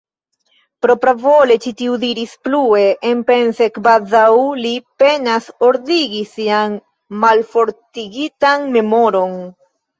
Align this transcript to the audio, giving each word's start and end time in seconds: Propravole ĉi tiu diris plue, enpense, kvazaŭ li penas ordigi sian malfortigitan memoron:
Propravole 0.85 1.57
ĉi 1.65 1.73
tiu 1.81 1.97
diris 2.03 2.33
plue, 2.47 2.87
enpense, 3.11 3.69
kvazaŭ 3.77 4.25
li 4.65 4.73
penas 5.05 5.53
ordigi 5.71 6.25
sian 6.33 6.77
malfortigitan 7.27 8.71
memoron: 8.79 9.41